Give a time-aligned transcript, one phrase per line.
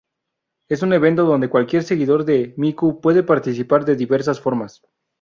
[0.67, 4.81] Es un evento donde cualquier seguidor de Miku puede participar de diversas formas.